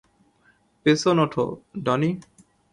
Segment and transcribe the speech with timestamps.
[0.85, 1.45] পেছন উঠো,
[1.83, 2.11] ডনি।